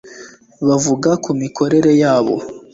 [0.67, 2.35] bavuga ku mikorere yabo